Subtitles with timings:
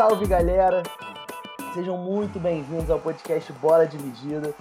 [0.00, 0.82] salve galera!
[1.74, 4.54] Sejam muito bem-vindos ao podcast Bola Dividida,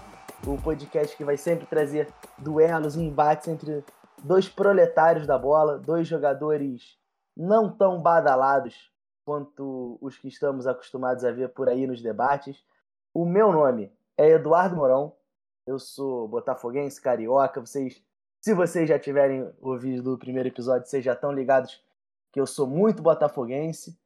[0.46, 3.82] o podcast que vai sempre trazer duelos e embates entre
[4.22, 6.98] dois proletários da bola, dois jogadores
[7.38, 8.92] não tão badalados
[9.24, 12.62] quanto os que estamos acostumados a ver por aí nos debates.
[13.14, 15.16] O meu nome é Eduardo Morão,
[15.66, 18.04] eu sou botafoguense, carioca, vocês
[18.42, 21.82] se vocês já tiverem ouvido o primeiro episódio, vocês já estão ligados
[22.30, 23.98] que eu sou muito botafoguense.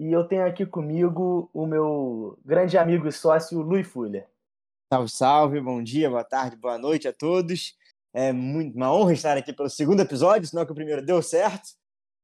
[0.00, 4.26] E eu tenho aqui comigo o meu grande amigo e sócio, Luiz Fuller.
[4.90, 7.76] Salve, salve, bom dia, boa tarde, boa noite a todos.
[8.14, 11.68] É muito, uma honra estar aqui pelo segundo episódio, senão que o primeiro deu certo.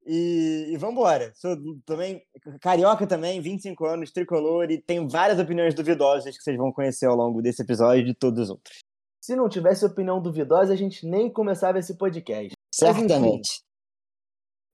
[0.06, 1.34] E, e vamos embora.
[1.34, 1.54] Sou
[1.84, 2.22] também
[2.62, 7.14] carioca também, 25 anos, tricolor e tenho várias opiniões duvidosas que vocês vão conhecer ao
[7.14, 8.78] longo desse episódio e de todos os outros.
[9.20, 12.54] Se não tivesse opinião duvidosa, a gente nem começava esse podcast.
[12.72, 13.60] Certamente.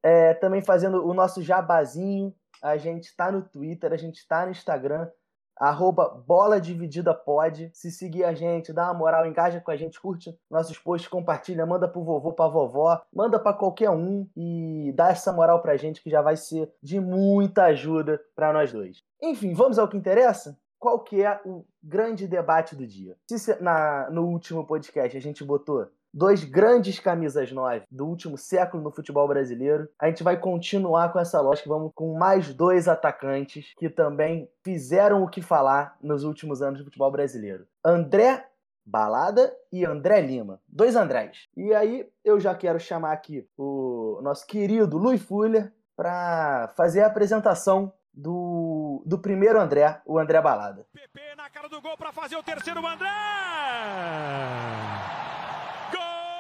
[0.04, 4.52] é, também fazendo o nosso jabazinho, a gente está no Twitter, a gente está no
[4.52, 5.08] Instagram,
[5.56, 7.70] arroba Bola Dividida Pod.
[7.74, 11.66] Se seguir a gente, dá uma moral, engaja com a gente, curte nossos posts, compartilha,
[11.66, 16.02] manda pro vovô, pra vovó, manda para qualquer um e dá essa moral pra gente
[16.02, 19.02] que já vai ser de muita ajuda para nós dois.
[19.20, 20.56] Enfim, vamos ao que interessa?
[20.82, 23.16] qual que é o grande debate do dia.
[23.30, 28.82] Se na, no último podcast a gente botou dois grandes camisas 9 do último século
[28.82, 33.72] no futebol brasileiro, a gente vai continuar com essa lógica, vamos com mais dois atacantes
[33.76, 37.66] que também fizeram o que falar nos últimos anos do futebol brasileiro.
[37.84, 38.46] André
[38.84, 40.60] Balada e André Lima.
[40.68, 41.48] Dois Andrés.
[41.56, 47.06] E aí eu já quero chamar aqui o nosso querido Luiz Fuller para fazer a
[47.06, 50.86] apresentação do, do primeiro André, o André Balada.
[50.92, 53.08] PP na cara do gol para fazer o terceiro André!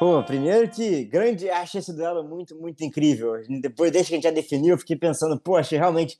[0.02, 3.34] Pô, primeiro que grande, achei esse duelo muito, muito incrível.
[3.60, 6.18] Depois, desde que a gente já definiu, eu fiquei pensando, achei realmente.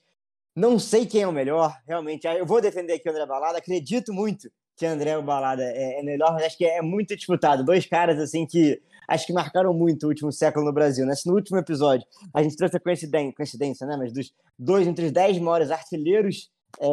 [0.55, 2.25] Não sei quem é o melhor, realmente.
[2.25, 6.03] Eu vou defender aqui o André Balada, acredito muito que o André Balada é, é
[6.05, 7.65] melhor, mas acho que é muito disputado.
[7.65, 11.05] Dois caras, assim, que acho que marcaram muito o último século no Brasil.
[11.05, 11.15] Né?
[11.27, 13.97] No último episódio a gente trouxe a coincidência, coincidência né?
[13.99, 16.87] mas dos dois entre os dez maiores artilheiros é,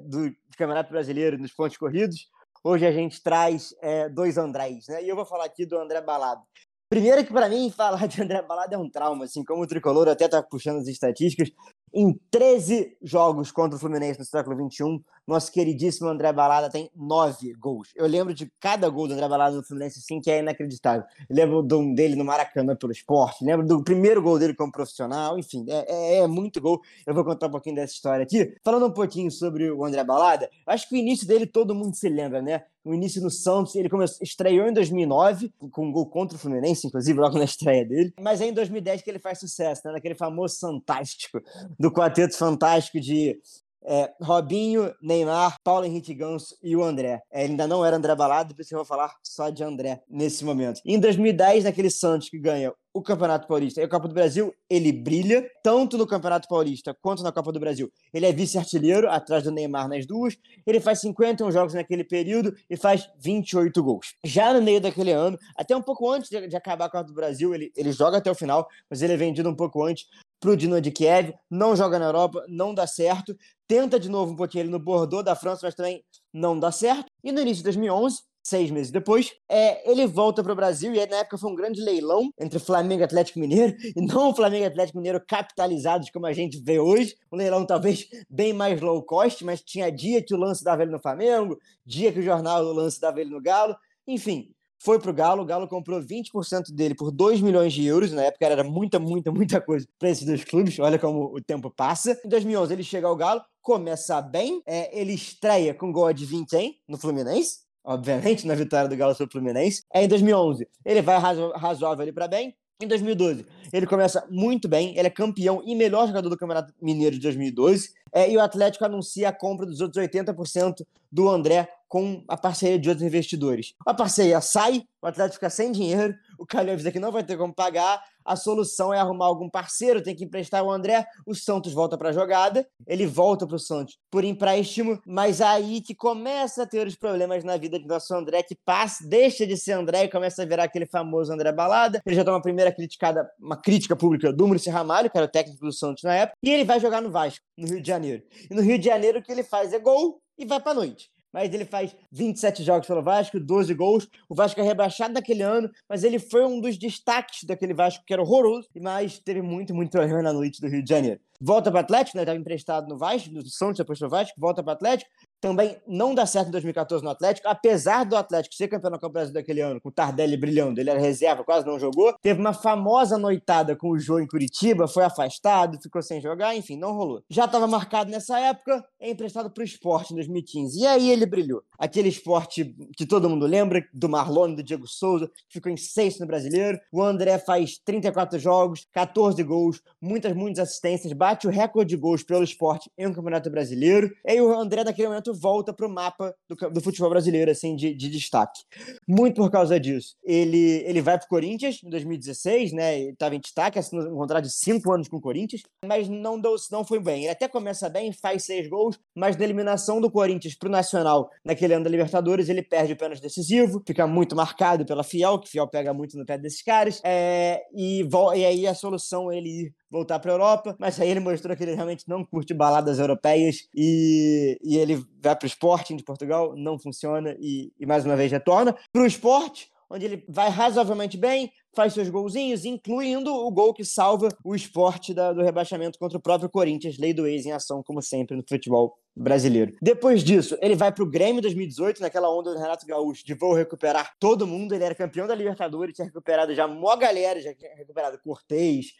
[0.00, 2.28] do, Campeonato Brasileiro nos pontos corridos,
[2.66, 4.86] hoje a gente traz é, dois Andrés.
[4.88, 5.04] Né?
[5.04, 6.42] E eu vou falar aqui do André Balado.
[6.88, 10.08] Primeiro que para mim falar de André Balada é um trauma, assim, como o Tricolor
[10.08, 11.50] até tá puxando as estatísticas,
[11.94, 17.54] em 13 jogos contra o Fluminense no século XXI, nosso queridíssimo André Balada tem 9
[17.54, 17.88] gols.
[17.94, 21.04] Eu lembro de cada gol do André Balada no Fluminense, assim, que é inacreditável.
[21.28, 25.38] Eu lembro do, dele no Maracanã pelo esporte, lembro do primeiro gol dele como profissional,
[25.38, 26.80] enfim, é, é, é, muito gol.
[27.06, 28.54] Eu vou contar um pouquinho dessa história aqui.
[28.64, 32.08] Falando um pouquinho sobre o André Balada, acho que o início dele todo mundo se
[32.08, 32.62] lembra, né?
[32.84, 36.86] O início no Santos, ele começou, estreou em 2009, com um gol contra o Fluminense,
[36.86, 38.14] inclusive, logo na estreia dele.
[38.20, 39.92] Mas é em 2010 que ele faz sucesso, né?
[39.92, 41.42] Naquele famoso fantástico
[41.80, 43.40] do quarteto fantástico de
[43.86, 47.22] é, Robinho, Neymar, Paulo Henrique Ganso e o André.
[47.30, 50.02] É, ele ainda não era André Balado, por isso eu vou falar só de André
[50.08, 50.80] nesse momento.
[50.84, 54.90] Em 2010, naquele Santos que ganha o Campeonato Paulista e a Copa do Brasil, ele
[54.90, 57.92] brilha, tanto no Campeonato Paulista quanto na Copa do Brasil.
[58.12, 60.34] Ele é vice-artilheiro, atrás do Neymar nas duas.
[60.66, 64.14] Ele faz 51 jogos naquele período e faz 28 gols.
[64.24, 67.12] Já no meio daquele ano, até um pouco antes de, de acabar a Copa do
[67.12, 70.06] Brasil, ele, ele joga até o final, mas ele é vendido um pouco antes
[70.40, 73.36] para o Dinamo de Kiev, não joga na Europa, não dá certo,
[73.66, 76.02] tenta de novo um pouquinho ele no Bordeaux da França, mas também
[76.32, 77.06] não dá certo.
[77.24, 81.04] E no início de 2011, seis meses depois, é, ele volta para o Brasil e
[81.06, 84.62] na época foi um grande leilão entre Flamengo e Atlético Mineiro, e não o Flamengo
[84.62, 89.02] e Atlético Mineiro capitalizados como a gente vê hoje, um leilão talvez bem mais low
[89.02, 92.64] cost, mas tinha dia que o lance dava ele no Flamengo, dia que o jornal
[92.64, 93.76] o lance dava ele no Galo,
[94.06, 94.54] enfim,
[94.86, 98.46] foi pro Galo, o Galo comprou 20% dele por 2 milhões de euros, na época
[98.46, 102.16] era muita, muita, muita coisa para esses dois clubes, olha como o tempo passa.
[102.24, 106.82] Em 2011 ele chega ao Galo, começa bem, é, ele estreia com gol de 20
[106.88, 109.82] no Fluminense, obviamente, na vitória do Galo sobre o Fluminense.
[109.92, 114.68] É, em 2011 ele vai razo razoável ali para bem, em 2012, ele começa muito
[114.68, 118.40] bem, ele é campeão e melhor jogador do Campeonato Mineiro de 2012, é, e o
[118.40, 123.74] Atlético anuncia a compra dos outros 80% do André com a parceria de outros investidores.
[123.86, 127.36] A parceria sai, o Atlético fica sem dinheiro, o Calil avisa que não vai ter
[127.36, 131.72] como pagar, a solução é arrumar algum parceiro, tem que emprestar o André, o Santos
[131.72, 136.64] volta para a jogada, ele volta para o Santos por empréstimo, mas aí que começa
[136.64, 140.04] a ter os problemas na vida de nosso André, que passa, deixa de ser André
[140.04, 142.00] e começa a virar aquele famoso André Balada.
[142.04, 145.30] Ele já toma uma primeira criticada, uma crítica pública do Muricy Ramalho, que era o
[145.30, 148.22] técnico do Santos na época, e ele vai jogar no Vasco, no Rio de Janeiro.
[148.50, 151.10] E no Rio de Janeiro o que ele faz é gol e vai para noite
[151.36, 154.08] mas ele faz 27 jogos pelo Vasco, 12 gols.
[154.26, 158.12] O Vasco é rebaixado naquele ano, mas ele foi um dos destaques daquele Vasco que
[158.14, 161.20] era horroroso, mas teve muito, muito problema na noite do Rio de Janeiro.
[161.38, 162.22] volta para o Atlético, né?
[162.22, 165.10] Estava emprestado no Vasco, no Santos, depois no Vasco, volta para o Atlético.
[165.40, 169.12] Também não dá certo em 2014 no Atlético, apesar do Atlético ser campeão da Copa
[169.14, 172.14] Brasil daquele ano, com o Tardelli brilhando, ele era reserva, quase não jogou.
[172.20, 176.76] Teve uma famosa noitada com o Jô em Curitiba, foi afastado, ficou sem jogar, enfim,
[176.76, 177.22] não rolou.
[177.30, 180.80] Já estava marcado nessa época, é emprestado para o esporte em 2015.
[180.80, 181.62] E aí ele brilhou.
[181.78, 186.20] Aquele esporte que todo mundo lembra, do Marlone, do Diego Souza, que ficou em sexto
[186.20, 186.78] no brasileiro.
[186.92, 192.22] O André faz 34 jogos, 14 gols, muitas, muitas assistências, bate o recorde de gols
[192.22, 194.12] pelo esporte em um campeonato brasileiro.
[194.24, 197.76] E aí o André, naquele momento, volta para o mapa do, do, futebol brasileiro, assim,
[197.76, 198.62] de, de, destaque.
[199.06, 200.16] Muito por causa disso.
[200.24, 202.98] Ele, ele vai para o Corinthians em 2016, né?
[203.00, 206.54] Estava em destaque, assinou um contrato de cinco anos com o Corinthians, mas não, deu,
[206.70, 207.24] não foi bem.
[207.24, 211.30] Ele até começa bem, faz seis gols, mas na eliminação do Corinthians para o Nacional,
[211.44, 215.48] naquele ano da Libertadores, ele perde o pênalti decisivo, fica muito marcado pela Fiel, que
[215.48, 218.02] Fiel pega muito no pé desses caras, é, e,
[218.36, 221.56] e aí a solução é ele ir voltar para a Europa, mas aí ele mostrou
[221.56, 226.04] que ele realmente não curte baladas europeias e, e ele vai para o Sporting de
[226.04, 228.76] Portugal, não funciona e, e mais uma vez retorna.
[228.92, 233.84] Para o esporte, onde ele vai razoavelmente bem, faz seus golzinhos, incluindo o gol que
[233.84, 237.82] salva o esporte da, do rebaixamento contra o próprio Corinthians, lei do ex em ação,
[237.82, 239.72] como sempre, no futebol brasileiro.
[239.80, 243.54] Depois disso, ele vai para o Grêmio 2018, naquela onda do Renato Gaúcho de vou
[243.54, 244.74] recuperar todo mundo.
[244.74, 248.94] Ele era campeão da Libertadores, tinha recuperado já mó galera, já tinha recuperado Cortez,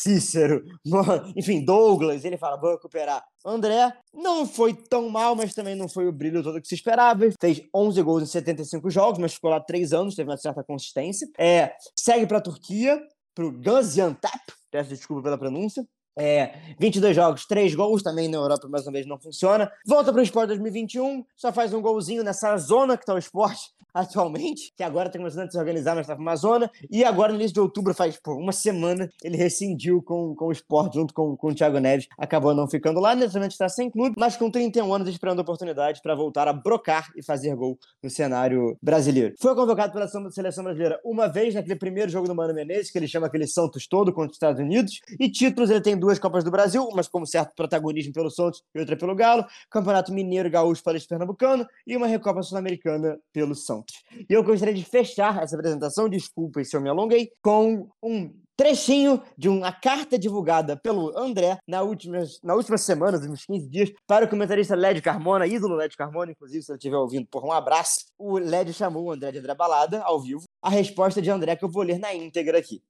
[0.00, 0.64] Cícero,
[1.36, 3.22] enfim, Douglas, ele fala, vou recuperar.
[3.44, 7.28] André não foi tão mal, mas também não foi o brilho todo que se esperava.
[7.38, 11.28] Fez 11 gols em 75 jogos, mas ficou lá 3 anos, teve uma certa consistência.
[11.38, 13.00] É, segue para a Turquia,
[13.34, 15.86] para o Gaziantep, peço desculpa pela pronúncia.
[16.18, 19.70] É, 22 jogos, 3 gols, também na Europa mais uma vez não funciona.
[19.86, 23.70] Volta para o Sport 2021, só faz um golzinho nessa zona que está o esporte
[23.92, 26.70] atualmente, que agora está começando a se organizar, mas estava uma zona.
[26.90, 30.52] E agora, no início de outubro, faz pô, uma semana, ele rescindiu com, com o
[30.52, 32.06] esporte junto com, com o Thiago Neves.
[32.18, 35.42] Acabou não ficando lá, nesse momento está sem clube, mas com 31 anos esperando a
[35.42, 39.34] oportunidade para voltar a brocar e fazer gol no cenário brasileiro.
[39.40, 43.08] Foi convocado pela seleção brasileira uma vez naquele primeiro jogo do Mano Menezes, que ele
[43.08, 45.00] chama aquele Santos todo contra os Estados Unidos.
[45.18, 48.80] E títulos, ele tem duas Copas do Brasil, umas como certo protagonismo pelo Santos e
[48.80, 53.79] outra pelo Galo, Campeonato Mineiro Gaúcho o Pernambucano e uma Recopa Sul-Americana pelo Santos.
[54.28, 59.22] E eu gostaria de fechar essa apresentação, desculpa se eu me alonguei, com um trechinho
[59.38, 63.90] de uma carta divulgada pelo André na última, na última semana, nos últimos 15 dias,
[64.06, 67.52] para o comentarista Lédio Carmona, ídolo Lédio Carmona, inclusive, se ele estiver ouvindo, por um
[67.52, 68.00] abraço.
[68.18, 70.42] O Lédio chamou o André de André Balada, ao vivo.
[70.60, 72.82] A resposta de André que eu vou ler na íntegra aqui.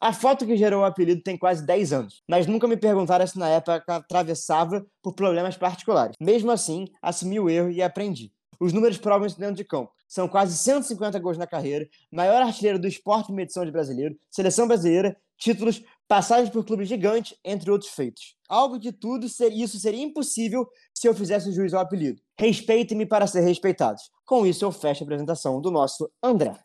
[0.00, 3.38] A foto que gerou o apelido tem quase 10 anos, mas nunca me perguntaram se
[3.38, 6.16] na época atravessava por problemas particulares.
[6.20, 8.32] Mesmo assim, assumi o erro e aprendi.
[8.64, 9.92] Os números provam isso dentro de campo.
[10.08, 14.66] São quase 150 gols na carreira, maior artilheiro do esporte em edição de brasileiro, seleção
[14.66, 18.38] brasileira, títulos, passagens por clubes gigantes, entre outros feitos.
[18.48, 22.22] Algo de tudo, isso seria impossível se eu fizesse juiz ao apelido.
[22.38, 24.10] Respeite-me para ser respeitados.
[24.24, 26.58] Com isso, eu fecho a apresentação do nosso André.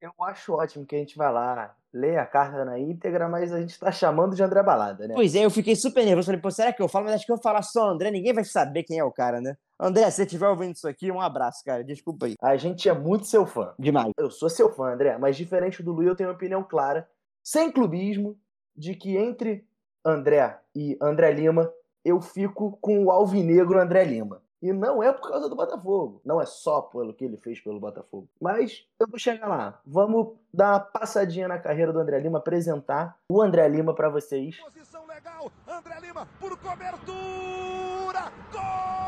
[0.00, 3.60] Eu acho ótimo que a gente vai lá, lê a carta na íntegra, mas a
[3.60, 5.14] gente tá chamando de André Balada, né?
[5.14, 6.26] Pois é, eu fiquei super nervoso.
[6.26, 7.06] Falei, pô, será que eu falo?
[7.06, 9.56] Mas acho que eu falar só André, ninguém vai saber quem é o cara, né?
[9.80, 11.82] André, se você estiver ouvindo isso aqui, um abraço, cara.
[11.82, 12.34] Desculpa aí.
[12.40, 13.74] A gente é muito seu fã.
[13.78, 14.12] Demais.
[14.18, 17.08] Eu sou seu fã, André, mas diferente do Lu, eu tenho uma opinião clara,
[17.42, 18.36] sem clubismo,
[18.76, 19.66] de que entre
[20.04, 21.72] André e André Lima,
[22.04, 24.42] eu fico com o alvinegro André Lima.
[24.62, 26.20] E não é por causa do Botafogo.
[26.24, 28.28] Não é só pelo que ele fez pelo Botafogo.
[28.40, 29.80] Mas eu vou chegar lá.
[29.84, 34.58] Vamos dar uma passadinha na carreira do André Lima, apresentar o André Lima para vocês.
[34.58, 38.32] Posição legal, André Lima por cobertura.
[38.50, 39.06] Gol!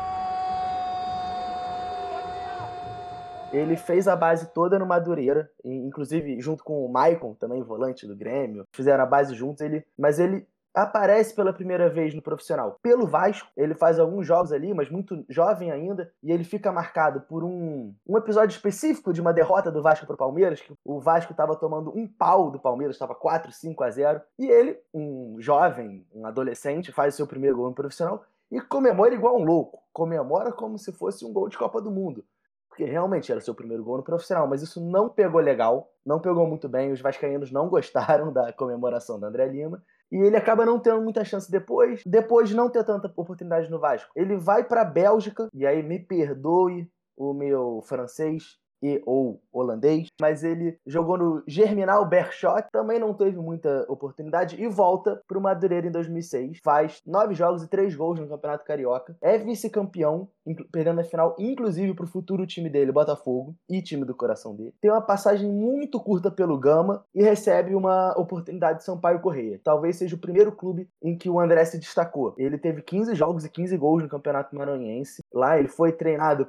[3.51, 8.15] Ele fez a base toda no Madureira, inclusive junto com o Maicon, também volante do
[8.15, 8.65] Grêmio.
[8.71, 13.49] Fizeram a base juntos, ele, mas ele aparece pela primeira vez no profissional pelo Vasco.
[13.55, 17.93] Ele faz alguns jogos ali, mas muito jovem ainda, e ele fica marcado por um,
[18.07, 21.55] um episódio específico de uma derrota do Vasco para o Palmeiras, que o Vasco estava
[21.55, 26.25] tomando um pau do Palmeiras, estava 4, 5 a 0, e ele, um jovem, um
[26.25, 29.83] adolescente, faz o seu primeiro gol no profissional e comemora igual um louco.
[29.93, 32.23] Comemora como se fosse um gol de Copa do Mundo.
[32.67, 36.47] Porque realmente era seu primeiro gol no profissional, mas isso não pegou legal, não pegou
[36.47, 36.91] muito bem.
[36.91, 41.23] Os vascaínos não gostaram da comemoração da André Lima e ele acaba não tendo muita
[41.23, 44.11] chance depois, depois de não ter tanta oportunidade no Vasco.
[44.15, 50.07] Ele vai para a Bélgica, e aí me perdoe o meu francês e ou holandês,
[50.19, 55.41] mas ele jogou no Germinal Berchot, também não teve muita oportunidade e volta para o
[55.41, 56.59] Madureira em 2006.
[56.63, 60.29] Faz nove jogos e três gols no Campeonato Carioca, é vice-campeão
[60.71, 64.73] perdendo a final, inclusive pro futuro time dele, Botafogo, e time do coração dele.
[64.81, 69.59] Tem uma passagem muito curta pelo Gama e recebe uma oportunidade de Sampaio Correia.
[69.63, 72.33] Talvez seja o primeiro clube em que o André se destacou.
[72.37, 75.21] Ele teve 15 jogos e 15 gols no Campeonato Maranhense.
[75.33, 76.47] Lá ele foi treinado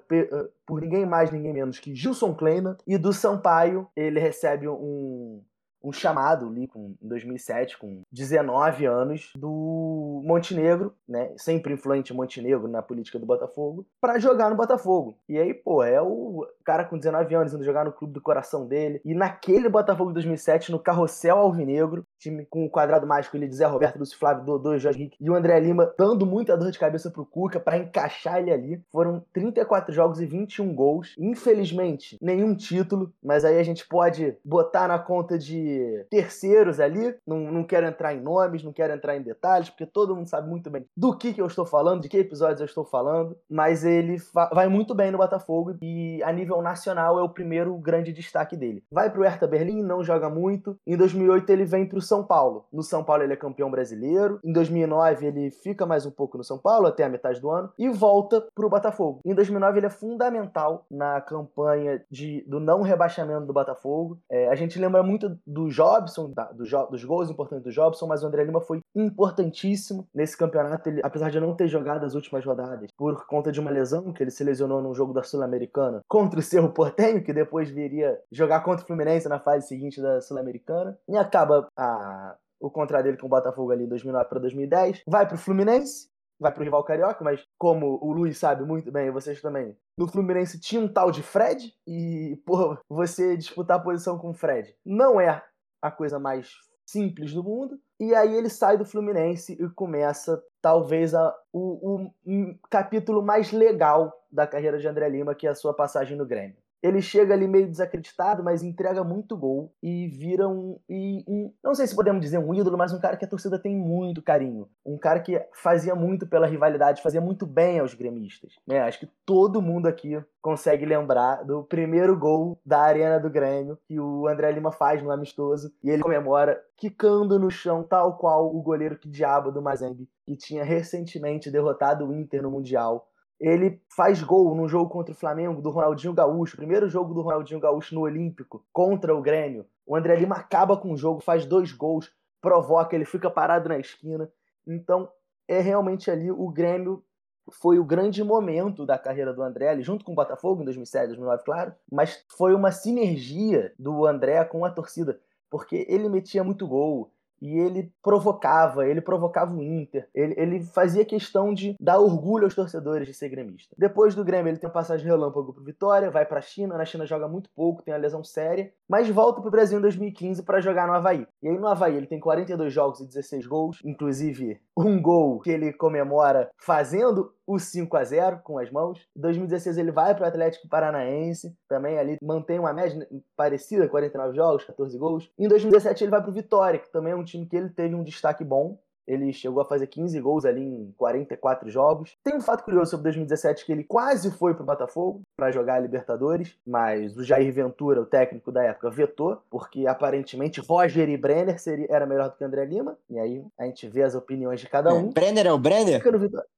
[0.67, 2.77] por ninguém mais, ninguém menos que Gilson Kleina.
[2.87, 5.43] E do Sampaio, ele recebe um,
[5.83, 11.33] um chamado ali com, em 2007, com 19 anos, do Montenegro, né?
[11.37, 15.17] Sempre influente Montenegro na política do Botafogo, para jogar no Botafogo.
[15.29, 18.67] E aí, pô, é o cara com 19 anos indo jogar no clube do coração
[18.67, 19.01] dele.
[19.05, 23.67] E naquele Botafogo de 2007, no Carrossel Alvinegro, time com o quadrado mágico ele Zé
[23.67, 27.11] Roberto, Lúcio Flávio, Dodô, Jorge Henrique e o André Lima, dando muita dor de cabeça
[27.11, 28.85] pro Cuca para encaixar ele ali.
[28.93, 31.15] Foram 34 jogos e 21 gols.
[31.19, 35.70] Infelizmente, nenhum título, mas aí a gente pode botar na conta de
[36.11, 37.15] terceiros ali.
[37.27, 40.49] Não, não quero entrar em nomes, não quero entrar em detalhes, porque todo mundo sabe
[40.49, 43.37] muito bem do que, que eu estou falando, de que episódios eu estou falando.
[43.49, 44.17] Mas ele
[44.53, 48.83] vai muito bem no Botafogo e a nível nacional é o primeiro grande destaque dele.
[48.93, 50.77] Vai pro Hertha Berlim, não joga muito.
[50.87, 52.67] Em 2008 ele vem pro São Paulo.
[52.73, 54.41] No São Paulo ele é campeão brasileiro.
[54.45, 57.73] Em 2009 ele fica mais um pouco no São Paulo, até a metade do ano,
[57.79, 59.21] e volta pro Botafogo.
[59.25, 64.19] Em 2009 ele é fundamental na campanha de, do não rebaixamento do Botafogo.
[64.31, 68.07] É, a gente lembra muito do Jobson, da, do jo, dos gols importantes do Jobson,
[68.07, 72.15] mas o André Lima foi importantíssimo nesse campeonato, ele, apesar de não ter jogado as
[72.15, 76.01] últimas rodadas por conta de uma lesão, que ele se lesionou num jogo da Sul-Americana
[76.09, 80.21] contra o Cerro Portenho, que depois viria jogar contra o Fluminense na fase seguinte da
[80.21, 85.03] Sul-Americana, e acaba a o contrato dele com o Botafogo ali em 2009 para 2010.
[85.07, 88.93] Vai para o Fluminense, vai para o rival carioca, mas como o Luiz sabe muito
[88.93, 93.83] bem, vocês também, no Fluminense tinha um tal de Fred e, pô, você disputar a
[93.83, 95.43] posição com o Fred não é
[95.81, 96.51] a coisa mais
[96.87, 97.79] simples do mundo.
[97.99, 103.53] E aí ele sai do Fluminense e começa talvez a, o, o um capítulo mais
[103.53, 107.35] legal da carreira de André Lima, que é a sua passagem no Grêmio ele chega
[107.35, 111.95] ali meio desacreditado, mas entrega muito gol e vira um, e, um, não sei se
[111.95, 115.21] podemos dizer um ídolo, mas um cara que a torcida tem muito carinho, um cara
[115.21, 118.55] que fazia muito pela rivalidade, fazia muito bem aos gremistas.
[118.67, 118.81] Né?
[118.81, 124.01] Acho que todo mundo aqui consegue lembrar do primeiro gol da Arena do Grêmio que
[124.01, 128.63] o André Lima faz no amistoso e ele comemora quicando no chão tal qual o
[128.63, 133.10] goleiro que diabo do Mazembe que tinha recentemente derrotado o Inter no Mundial
[133.41, 137.59] ele faz gol num jogo contra o Flamengo do Ronaldinho Gaúcho, primeiro jogo do Ronaldinho
[137.59, 139.65] Gaúcho no Olímpico contra o Grêmio.
[139.87, 143.79] O André Lima acaba com o jogo, faz dois gols, provoca, ele fica parado na
[143.79, 144.31] esquina.
[144.67, 145.09] Então,
[145.49, 147.03] é realmente ali o Grêmio
[147.51, 151.43] foi o grande momento da carreira do André, junto com o Botafogo em 2007, 2009,
[151.43, 155.19] claro, mas foi uma sinergia do André com a torcida,
[155.51, 161.05] porque ele metia muito gol, e ele provocava, ele provocava o Inter, ele, ele fazia
[161.05, 163.75] questão de dar orgulho aos torcedores de ser gremista.
[163.79, 167.07] Depois do Grêmio, ele tem uma passagem relâmpago pro Vitória, vai pra China, na China
[167.07, 170.89] joga muito pouco, tem uma lesão séria, mas volta pro Brasil em 2015 para jogar
[170.89, 171.25] no Havaí.
[171.41, 175.51] E aí no Havaí ele tem 42 jogos e 16 gols, inclusive um gol que
[175.51, 179.07] ele comemora fazendo o 5 a 0 com as mãos.
[179.17, 183.07] Em 2016 ele vai para o Atlético Paranaense, também ali mantém uma média
[183.37, 185.31] parecida, 49 jogos, 14 gols.
[185.39, 187.95] Em 2017 ele vai para o Vitória, que também é um time que ele teve
[187.95, 188.77] um destaque bom.
[189.07, 192.17] Ele chegou a fazer 15 gols ali em 44 jogos.
[192.23, 195.81] Tem um fato curioso sobre 2017 que ele quase foi pro Botafogo para jogar a
[195.81, 201.59] Libertadores, mas o Jair Ventura, o técnico da época, vetou, porque aparentemente Roger e Brenner
[201.59, 202.97] seria, era melhor do que André Lima.
[203.09, 205.09] E aí a gente vê as opiniões de cada um.
[205.09, 205.99] É, Brenner é o Brenner?
[205.99, 206.49] Fica no Vitória.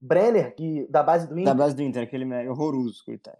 [0.00, 1.54] Brenner, que, da base do Inter.
[1.54, 3.38] Da base do Inter, aquele é horroroso, coitado.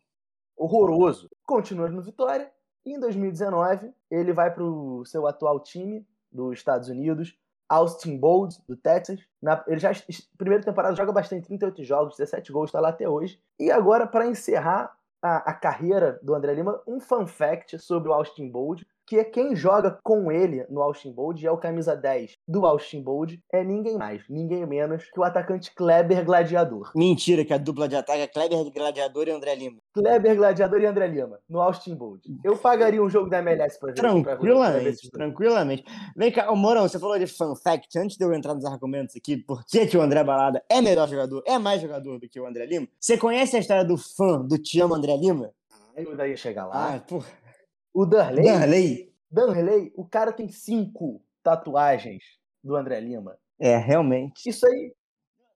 [0.57, 1.31] Horroroso.
[1.47, 2.50] Continua no Vitória.
[2.85, 7.37] E em 2019, ele vai para o seu atual time dos Estados Unidos,
[7.69, 9.21] Austin Bold, do Texas.
[9.41, 9.91] Na, ele já,
[10.37, 13.41] primeira temporada, joga bastante, 38 jogos, 17 gols, está lá até hoje.
[13.59, 18.13] E agora, para encerrar a, a, carreira do André Lima, um fun fact sobre o
[18.13, 22.37] Austin Bold que é quem joga com ele no Austin Bold, é o camisa 10
[22.47, 26.93] do Austin Bold, é ninguém mais, ninguém menos que o atacante Kleber Gladiador.
[26.95, 29.79] Mentira, que a dupla de ataque é Kleber Gladiador e André Lima.
[29.95, 32.23] Kleber Gladiador e André Lima, no Austin Bold.
[32.45, 33.95] Eu pagaria um jogo da MLS pra ver.
[33.95, 35.85] Tranquilamente, pra tranquilamente.
[36.15, 39.38] Vem cá, Morão, você falou de fun fact, antes de eu entrar nos argumentos aqui,
[39.38, 42.47] por que, que o André Balada é melhor jogador, é mais jogador do que o
[42.47, 42.87] André Lima?
[43.00, 45.50] Você conhece a história do fã do Te Amo André Lima?
[45.97, 46.95] Ah, eu ia chegar lá.
[46.95, 47.48] Ah, porra.
[47.92, 48.45] O Darley.
[48.45, 49.14] Darley.
[49.30, 52.23] Darley, o cara tem cinco tatuagens
[52.62, 53.38] do André Lima.
[53.59, 54.49] É, realmente.
[54.49, 54.95] Isso aí,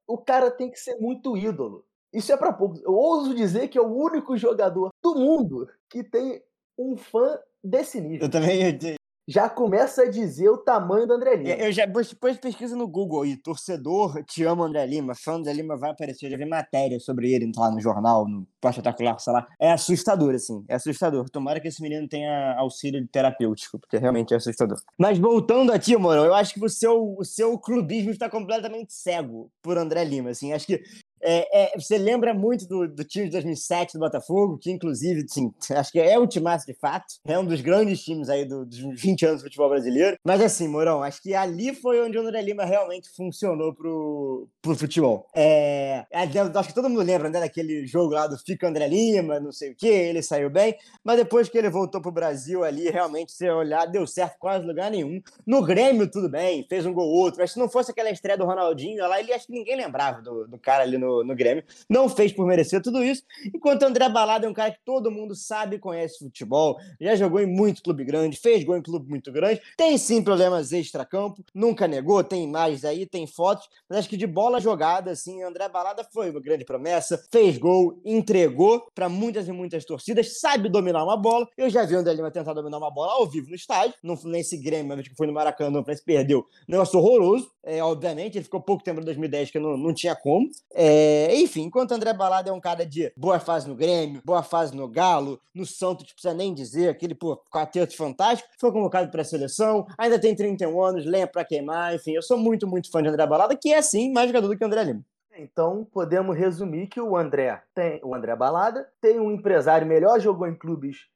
[0.07, 1.85] o cara tem que ser muito ídolo.
[2.13, 2.83] Isso é para poucos.
[2.83, 6.43] Eu ouso dizer que é o único jogador do mundo que tem
[6.77, 8.27] um fã desse nível.
[8.27, 8.79] Eu também
[9.27, 11.51] já começa a dizer o tamanho do André Lima.
[11.51, 15.39] É, eu já depois pesquisa no Google aí, torcedor te ama André Lima, fã do
[15.39, 19.33] André Lima vai aparecer, já vi matéria sobre ele lá no jornal, no pós-espetacular, sei
[19.33, 19.47] lá.
[19.61, 21.29] É assustador, assim, é assustador.
[21.31, 24.81] Tomara que esse menino tenha auxílio terapêutico, porque realmente é assustador.
[24.99, 29.51] Mas voltando aqui, Morão, eu acho que o seu, o seu clubismo está completamente cego
[29.63, 30.83] por André Lima, assim, acho que
[31.23, 35.25] é, é, você lembra muito do, do, time de 2007 do Botafogo, que inclusive,
[35.71, 38.79] acho que é o timaço de fato, é um dos grandes times aí do, dos
[39.01, 40.17] 20 anos do futebol brasileiro.
[40.25, 44.75] Mas assim, Mourão, acho que ali foi onde o André Lima realmente funcionou pro, pro
[44.75, 45.27] futebol.
[45.35, 49.39] É, é acho que todo mundo lembra né, daquele jogo lá do Fica André Lima,
[49.39, 52.91] não sei o que, ele saiu bem, mas depois que ele voltou pro Brasil ali,
[52.91, 55.21] realmente, você olhar, deu certo quase lugar nenhum.
[55.47, 58.45] No Grêmio, tudo bem, fez um gol outro, mas se não fosse aquela estreia do
[58.45, 61.65] Ronaldinho lá, ele acho que ninguém lembrava do, do cara ali no no, Grêmio.
[61.89, 63.23] Não fez por merecer tudo isso.
[63.55, 67.47] Enquanto André Balada é um cara que todo mundo sabe conhece futebol, já jogou em
[67.47, 72.23] muito clube grande, fez gol em clube muito grande, tem sim problemas extra-campo, nunca negou,
[72.25, 76.31] tem imagens aí, tem fotos, mas acho que de bola jogada, assim, André Balada foi
[76.31, 81.47] uma grande promessa, fez gol, entregou para muitas e muitas torcidas, sabe dominar uma bola.
[81.57, 84.17] Eu já vi o André Lima tentar dominar uma bola ao vivo no estádio, não
[84.25, 86.47] nesse Grêmio, mas que foi no Maracanã, se perdeu.
[86.67, 90.49] Negócio horroroso, é, obviamente, ele ficou pouco tempo em 2010 que não, não tinha como.
[90.75, 94.43] É, é, enfim, enquanto André Balada é um cara de boa fase no Grêmio, boa
[94.43, 99.11] fase no Galo, no Santos, não precisa nem dizer, aquele pô, quarteto fantástico, foi convocado
[99.11, 102.91] para a seleção, ainda tem 31 anos, lenha para queimar, enfim, eu sou muito, muito
[102.91, 105.05] fã de André Balada, que é sim mais jogador do que André Lima.
[105.37, 110.47] Então, podemos resumir que o André tem o André Balada, tem um empresário melhor, jogou
[110.47, 111.07] em clubes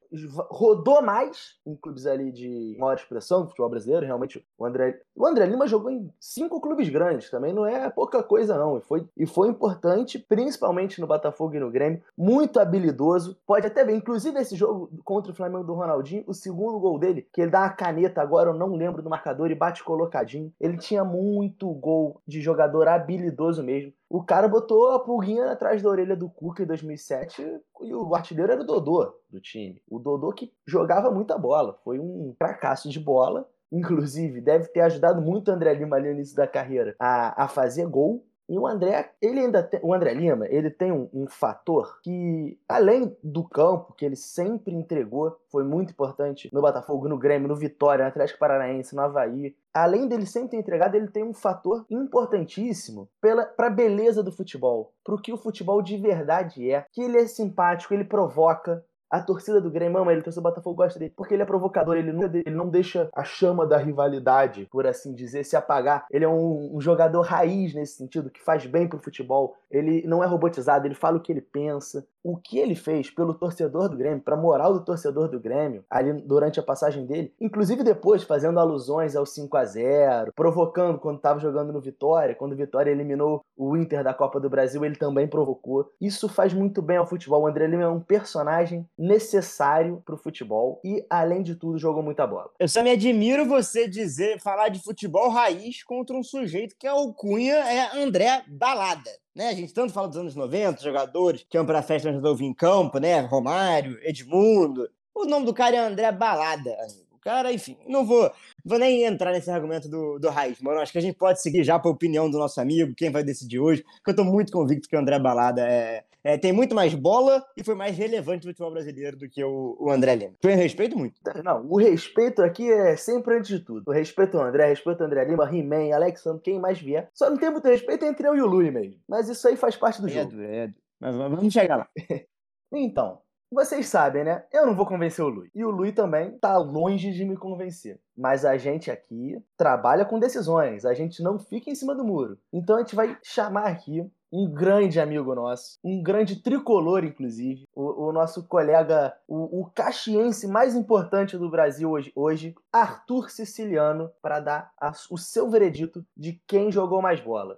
[0.49, 4.05] rodou mais em clubes ali de maior expressão do futebol brasileiro.
[4.05, 8.23] Realmente, o André, o André Lima jogou em cinco clubes grandes, também não é pouca
[8.23, 8.77] coisa, não.
[8.77, 12.01] E foi, e foi importante, principalmente no Botafogo e no Grêmio.
[12.17, 13.37] Muito habilidoso.
[13.45, 17.27] Pode até ver, inclusive esse jogo contra o Flamengo do Ronaldinho, o segundo gol dele,
[17.33, 20.53] que ele dá uma caneta, agora eu não lembro do marcador, e bate colocadinho.
[20.59, 23.93] Ele tinha muito gol de jogador habilidoso mesmo.
[24.09, 28.53] O cara botou a pulguinha atrás da orelha do Cuca em 2007 e o artilheiro
[28.53, 29.81] era o Dodô do time.
[29.89, 33.47] O Dodô que jogava muita bola, foi um fracasso de bola.
[33.71, 37.47] Inclusive, deve ter ajudado muito o André Lima ali no início da carreira a, a
[37.47, 38.25] fazer gol.
[38.49, 42.57] E o André, ele ainda tem, o André Lima, ele tem um, um, fator que,
[42.67, 47.57] além do campo, que ele sempre entregou, foi muito importante no Botafogo, no Grêmio, no
[47.57, 49.53] Vitória, no Atlético Paranaense, no Havaí.
[49.73, 54.93] Além dele sempre ter entregado, ele tem um fator importantíssimo para a beleza do futebol,
[55.03, 56.85] para o que o futebol de verdade é.
[56.93, 60.49] Que ele é simpático, ele provoca, a torcida do Grêmio ama ele, a torcida do
[60.49, 63.77] Botafogo gosta dele, porque ele é provocador, ele não, ele não deixa a chama da
[63.77, 66.05] rivalidade, por assim dizer, se apagar.
[66.11, 69.55] Ele é um, um jogador raiz nesse sentido, que faz bem pro futebol.
[69.69, 72.05] Ele não é robotizado, ele fala o que ele pensa.
[72.23, 76.11] O que ele fez pelo torcedor do Grêmio, pra moral do torcedor do Grêmio, ali
[76.11, 81.39] durante a passagem dele, inclusive depois fazendo alusões ao 5 a 0 provocando quando tava
[81.39, 85.27] jogando no Vitória, quando o Vitória eliminou o Inter da Copa do Brasil, ele também
[85.27, 85.89] provocou.
[86.01, 87.43] Isso faz muito bem ao futebol.
[87.43, 92.01] O André Lima é um personagem necessário para o futebol e, além de tudo, jogou
[92.01, 92.49] muita bola.
[92.59, 96.93] Eu só me admiro você dizer, falar de futebol raiz contra um sujeito que é
[96.93, 99.11] o Cunha, é André Balada.
[99.35, 99.49] Né?
[99.49, 102.53] A gente tanto fala dos anos 90, jogadores que iam para a festa de em
[102.53, 103.19] campo, né?
[103.19, 104.89] Romário, Edmundo.
[105.13, 106.75] O nome do cara é André Balada,
[107.11, 108.31] O cara, enfim, não vou,
[108.65, 110.79] vou nem entrar nesse argumento do, do Raiz, mano.
[110.79, 113.23] Acho que a gente pode seguir já para a opinião do nosso amigo, quem vai
[113.23, 116.75] decidir hoje, porque eu estou muito convicto que o André Balada é, é, tem muito
[116.75, 120.33] mais bola e foi mais relevante no futebol brasileiro do que o, o André Lima.
[120.41, 121.15] Foi respeito muito.
[121.43, 123.83] Não, o respeito aqui é sempre antes de tudo.
[123.87, 127.09] O respeito ao André, respeito ao André Lima, He-Man, Alexandre, quem mais vier.
[127.13, 128.99] Só não tem muito respeito entre eu e o Lui mesmo.
[129.07, 130.41] Mas isso aí faz parte do é jogo.
[130.41, 131.87] É, Mas vamos chegar lá.
[132.73, 134.43] então, vocês sabem, né?
[134.51, 135.49] Eu não vou convencer o Lui.
[135.55, 137.97] E o Lui também tá longe de me convencer.
[138.15, 140.83] Mas a gente aqui trabalha com decisões.
[140.83, 142.37] A gente não fica em cima do muro.
[142.51, 148.07] Então a gente vai chamar aqui um grande amigo nosso, um grande tricolor, inclusive, o,
[148.07, 154.39] o nosso colega, o, o, caxiense mais importante do Brasil hoje, hoje Arthur Siciliano, para
[154.39, 157.57] dar a, o seu veredito de quem jogou mais bola: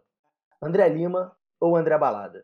[0.61, 2.43] André Lima ou André Balada.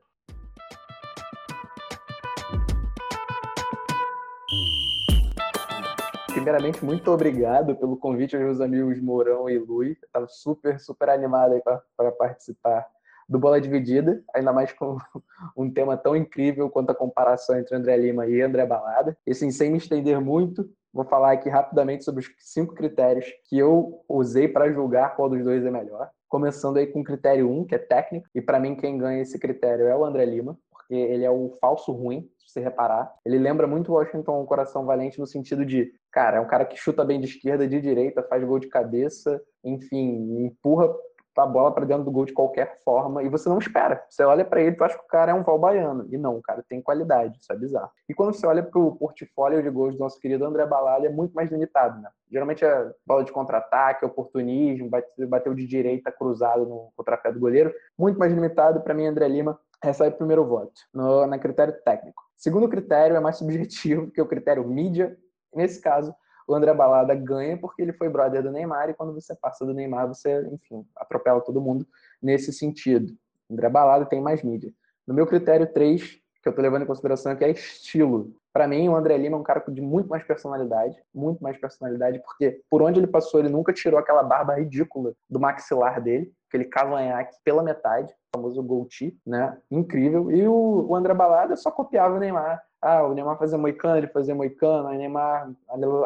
[6.27, 9.97] Primeiramente, muito obrigado pelo convite aos meus amigos Mourão e Lui.
[10.03, 11.61] Estava super, super animado
[11.95, 12.85] para participar
[13.27, 14.97] do Bola Dividida, ainda mais com
[15.57, 19.17] um tema tão incrível quanto a comparação entre André Lima e André Balada.
[19.25, 23.57] E assim, sem me estender muito, vou falar aqui rapidamente sobre os cinco critérios que
[23.57, 26.09] eu usei para julgar qual dos dois é melhor.
[26.29, 29.21] Começando aí com o critério 1, um, que é técnico, e para mim quem ganha
[29.21, 33.11] esse critério é o André Lima, porque ele é o falso ruim, se você reparar.
[33.25, 36.77] Ele lembra muito Washington o Coração Valente no sentido de, cara, é um cara que
[36.77, 40.93] chuta bem de esquerda, de direita, faz gol de cabeça, enfim, empurra
[41.43, 44.03] a bola para dentro do gol de qualquer forma e você não espera.
[44.09, 46.07] Você olha para ele, tu acha que o cara é um Val Baiano.
[46.11, 47.89] E não, o cara tem qualidade, isso é bizarro.
[48.07, 51.09] E quando você olha para o portfólio de gols do nosso querido André Balada, é
[51.09, 52.09] muito mais limitado, né?
[52.31, 54.89] Geralmente é bola de contra-ataque, oportunismo,
[55.27, 57.73] bateu de direita cruzado no contrapé do goleiro.
[57.97, 58.81] Muito mais limitado.
[58.81, 62.23] Para mim, André Lima recebe o primeiro voto, no, na critério técnico.
[62.35, 65.17] Segundo critério é mais subjetivo, que é o critério mídia.
[65.53, 66.13] Nesse caso,
[66.47, 69.73] o André Balada ganha porque ele foi brother do Neymar e quando você passa do
[69.73, 71.87] Neymar, você, enfim, atropela todo mundo
[72.21, 73.13] nesse sentido.
[73.49, 74.71] O André Balada tem mais mídia.
[75.07, 78.35] No meu critério 3, que eu tô levando em consideração aqui, é estilo.
[78.55, 82.19] Para mim, o André Lima é um cara de muito mais personalidade, muito mais personalidade,
[82.19, 86.63] porque por onde ele passou, ele nunca tirou aquela barba ridícula do maxilar dele, aquele
[86.63, 89.57] cavanhaque pela metade, o famoso goatee, né?
[89.69, 90.31] Incrível.
[90.31, 92.63] E o, André Balada só copiava o Neymar.
[92.81, 95.51] Ah, o Neymar fazia moicano, ele fazia moicano, aí o Neymar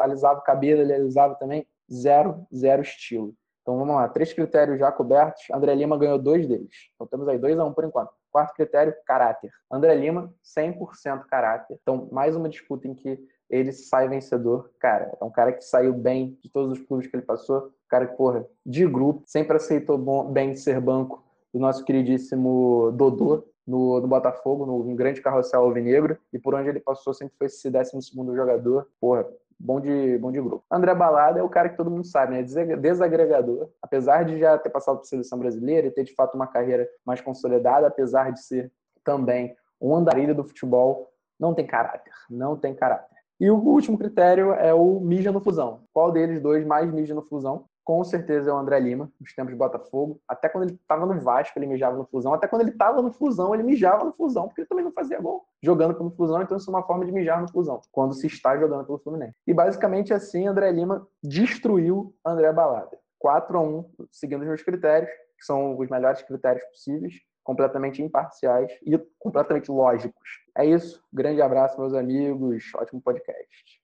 [0.01, 1.67] alisava o cabelo, ele alisava também.
[1.93, 3.31] Zero, zero estilo.
[3.61, 5.43] Então vamos lá, três critérios já cobertos.
[5.53, 6.73] André Lima ganhou dois deles.
[6.95, 8.11] Então temos aí dois a um por enquanto.
[8.31, 9.51] Quarto critério, caráter.
[9.71, 11.77] André Lima, 100% caráter.
[11.81, 14.71] Então, mais uma disputa em que ele sai vencedor.
[14.79, 17.71] Cara, é um cara que saiu bem de todos os clubes que ele passou.
[17.87, 23.47] cara que, porra, de grupo, sempre aceitou bom, bem ser banco do nosso queridíssimo Dodô
[23.65, 26.17] no, no Botafogo, no, no grande carrossel alvinegro.
[26.31, 28.87] E por onde ele passou, sempre foi esse 12 jogador.
[29.01, 29.27] Porra,
[29.59, 30.63] bom de, bom de grupo.
[30.71, 32.43] André Balada é o cara que todo mundo sabe, né?
[32.77, 33.69] Desagregador.
[33.81, 37.19] Apesar de já ter passado por seleção brasileira e ter de fato uma carreira mais
[37.19, 38.71] consolidada, apesar de ser
[39.03, 42.13] também um andarilho do futebol, não tem caráter.
[42.29, 43.17] Não tem caráter.
[43.39, 45.83] E o último critério é o mija no fusão.
[45.93, 47.65] Qual deles dois mais mija no fusão?
[47.89, 50.21] Com certeza é o André Lima, nos tempos de Botafogo.
[50.27, 52.35] Até quando ele estava no Vasco, ele mijava no Fusão.
[52.35, 55.19] Até quando ele estava no Fusão, ele mijava no Fusão, porque ele também não fazia
[55.19, 56.39] gol jogando pelo Fusão.
[56.39, 59.33] Então isso é uma forma de mijar no Fusão, quando se está jogando pelo Fluminense.
[59.47, 62.95] E basicamente assim, André Lima destruiu André Balada.
[63.17, 68.71] 4 a 1 seguindo os meus critérios, que são os melhores critérios possíveis completamente imparciais
[68.85, 70.29] e completamente lógicos.
[70.55, 71.03] É isso.
[71.11, 72.65] Grande abraço, meus amigos.
[72.75, 73.78] Ótimo podcast.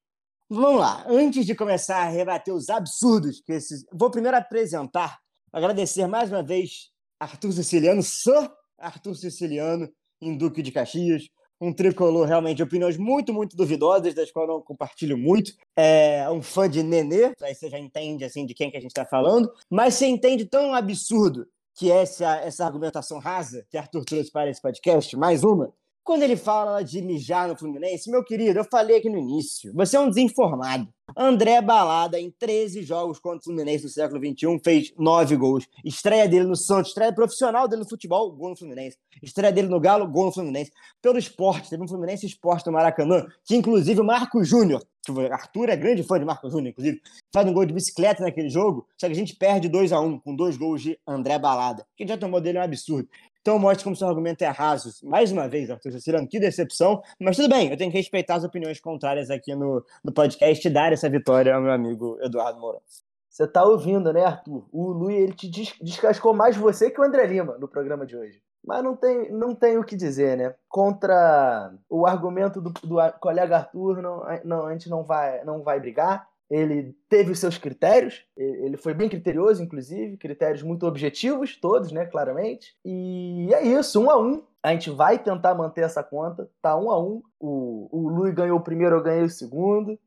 [0.50, 1.04] Vamos lá.
[1.08, 3.84] Antes de começar a rebater os absurdos que esses.
[3.92, 5.18] Vou primeiro apresentar,
[5.52, 9.90] agradecer mais uma vez Arthur Siciliano, Sir Arthur Siciliano,
[10.22, 11.24] em Duque de Caxias.
[11.60, 15.52] Um tricolor realmente de opiniões muito, muito duvidosas, das quais eu não compartilho muito.
[15.76, 18.92] É um fã de Nenê, aí você já entende assim de quem que a gente
[18.92, 19.50] está falando.
[19.68, 24.62] Mas você entende tão absurdo que essa, essa argumentação rasa que Arthur trouxe para esse
[24.62, 25.74] podcast, mais uma,
[26.06, 29.98] quando ele fala de mijar no Fluminense, meu querido, eu falei aqui no início, você
[29.98, 30.88] é um desinformado.
[31.18, 35.68] André Balada, em 13 jogos contra o Fluminense no século XXI, fez 9 gols.
[35.84, 38.98] Estreia dele no Santos, estreia profissional dele no futebol, gol no Fluminense.
[39.22, 40.72] Estreia dele no Galo, gol no Fluminense.
[41.02, 45.34] Pelo esporte, teve um Fluminense Esporte no Maracanã, que inclusive o Marco Júnior, que o
[45.34, 47.02] Arthur é grande fã de Marco Júnior, inclusive,
[47.34, 50.20] faz um gol de bicicleta naquele jogo, só que a gente perde 2 a 1
[50.20, 51.86] com dois gols de André Balada.
[51.98, 53.10] Quem já tomou dele é um absurdo.
[53.46, 54.90] Então mostra como seu argumento é raso.
[55.08, 57.04] Mais uma vez, Arthur Ceciliano, que decepção.
[57.22, 60.72] Mas tudo bem, eu tenho que respeitar as opiniões contrárias aqui no, no podcast e
[60.72, 62.82] dar essa vitória ao meu amigo Eduardo Mourão.
[63.30, 64.68] Você tá ouvindo, né, Arthur?
[64.72, 65.48] O Lui, ele te
[65.80, 68.42] descascou mais você que o André Lima no programa de hoje.
[68.66, 70.56] Mas não tem, não tem o que dizer, né?
[70.68, 75.80] Contra o argumento do, do colega Arthur, não, não, a gente não vai, não vai
[75.80, 81.92] brigar ele teve os seus critérios, ele foi bem criterioso, inclusive, critérios muito objetivos, todos,
[81.92, 82.76] né, claramente.
[82.86, 84.44] E é isso, um a um.
[84.62, 87.22] A gente vai tentar manter essa conta, tá um a um.
[87.40, 90.00] O, o Lui ganhou o primeiro, eu ganhei o segundo.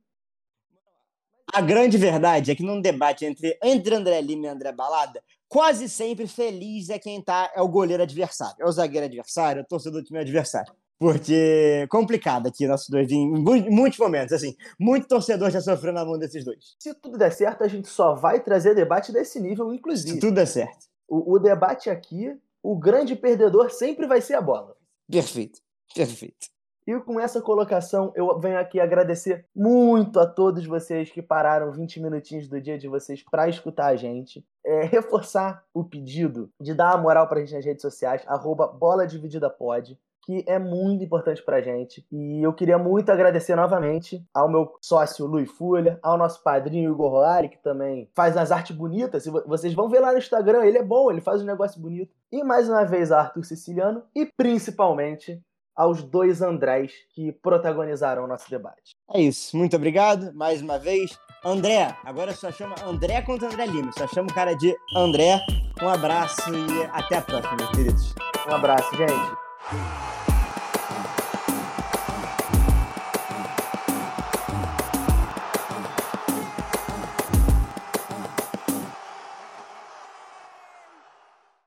[1.52, 5.88] A grande verdade é que num debate entre, entre André Lima e André Balada, quase
[5.88, 9.66] sempre feliz é quem tá, é o goleiro adversário, é o zagueiro adversário, é o
[9.66, 10.72] torcedor do time adversário.
[10.98, 16.18] Porque complicado aqui nossos dois em muitos momentos, assim, muito torcedor já sofreu na mão
[16.18, 16.74] desses dois.
[16.78, 20.14] Se tudo der certo, a gente só vai trazer debate desse nível, inclusive.
[20.14, 20.86] Se tudo der certo.
[21.08, 24.76] O, o debate aqui, o grande perdedor sempre vai ser a bola.
[25.08, 25.60] Perfeito,
[25.94, 26.48] perfeito.
[26.84, 32.00] E com essa colocação, eu venho aqui agradecer muito a todos vocês que pararam 20
[32.00, 34.44] minutinhos do dia de vocês para escutar a gente.
[34.64, 39.06] É, reforçar o pedido de dar a moral pra gente nas redes sociais, arroba bola
[39.06, 42.06] dividida pode que é muito importante pra gente.
[42.12, 47.10] E eu queria muito agradecer novamente ao meu sócio Luiz Fulha, ao nosso padrinho Igor
[47.10, 49.24] Rolari, que também faz as artes bonitas.
[49.46, 52.14] Vocês vão ver lá no Instagram, ele é bom, ele faz um negócio bonito.
[52.30, 55.42] E mais uma vez a Arthur Siciliano e principalmente
[55.74, 58.96] aos dois Andrés que protagonizaram o nosso debate.
[59.10, 61.18] É isso, muito obrigado mais uma vez.
[61.42, 65.40] André, agora só chama André contra André Lima, só chama o cara de André.
[65.82, 68.14] Um abraço e até a próxima, meus queridos.
[68.46, 70.17] Um abraço, gente.